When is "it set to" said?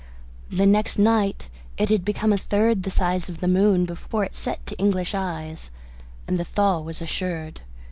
4.23-4.75